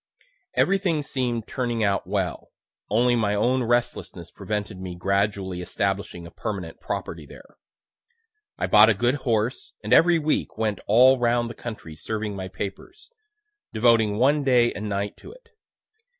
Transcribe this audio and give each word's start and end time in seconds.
Everything 0.55 1.03
seem'd 1.03 1.45
turning 1.45 1.83
out 1.83 2.07
well; 2.07 2.49
(only 2.89 3.15
my 3.15 3.35
own 3.35 3.61
restlessness 3.61 4.31
prevented 4.31 4.79
me 4.81 4.95
gradually 4.95 5.61
establishing 5.61 6.25
a 6.25 6.31
permanent 6.31 6.79
property 6.79 7.27
there.) 7.27 7.55
I 8.57 8.65
bought 8.65 8.89
a 8.89 8.95
good 8.95 9.13
horse, 9.13 9.73
and 9.83 9.93
every 9.93 10.17
week 10.17 10.57
went 10.57 10.79
all 10.87 11.19
round 11.19 11.51
the 11.51 11.53
country 11.53 11.95
serving 11.95 12.35
my 12.35 12.47
papers, 12.47 13.11
devoting 13.73 14.17
one 14.17 14.43
day 14.43 14.73
and 14.73 14.89
night 14.89 15.17
to 15.17 15.33
it. 15.33 15.49